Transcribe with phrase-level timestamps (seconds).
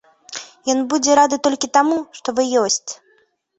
[0.73, 2.83] Ён будзе рады толькі таму, што вы ёсць.